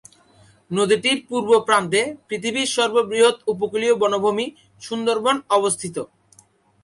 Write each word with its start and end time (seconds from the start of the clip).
নদীটির 0.71 1.17
পূর্ব 1.29 1.49
প্রান্তে 1.67 2.01
পৃথিবীর 2.27 2.67
সর্ববৃহৎ 2.67 3.35
উপকূলীয় 3.53 3.95
বনভূমি 4.01 4.45
সুন্দরবন 4.81 5.35
অবস্থিত। 5.57 5.95